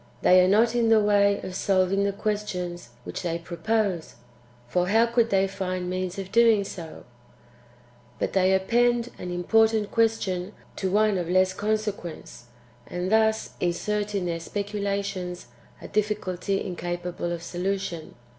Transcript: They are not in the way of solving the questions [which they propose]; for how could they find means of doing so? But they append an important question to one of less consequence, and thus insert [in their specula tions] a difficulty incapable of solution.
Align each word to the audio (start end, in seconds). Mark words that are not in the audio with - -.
They 0.23 0.43
are 0.43 0.47
not 0.47 0.73
in 0.73 0.89
the 0.89 0.99
way 0.99 1.39
of 1.43 1.53
solving 1.53 2.05
the 2.05 2.11
questions 2.11 2.89
[which 3.03 3.21
they 3.21 3.37
propose]; 3.37 4.15
for 4.67 4.87
how 4.87 5.05
could 5.05 5.29
they 5.29 5.47
find 5.47 5.91
means 5.91 6.17
of 6.17 6.31
doing 6.31 6.63
so? 6.63 7.03
But 8.17 8.33
they 8.33 8.51
append 8.55 9.11
an 9.19 9.29
important 9.29 9.91
question 9.91 10.53
to 10.77 10.89
one 10.89 11.19
of 11.19 11.29
less 11.29 11.53
consequence, 11.53 12.45
and 12.87 13.11
thus 13.11 13.51
insert 13.59 14.15
[in 14.15 14.25
their 14.25 14.39
specula 14.39 15.03
tions] 15.03 15.45
a 15.79 15.87
difficulty 15.87 16.65
incapable 16.65 17.31
of 17.31 17.43
solution. 17.43 18.15